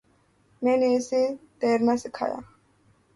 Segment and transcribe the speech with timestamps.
[0.61, 1.21] میں نے اسے
[1.59, 2.39] تیرنا سکھایا۔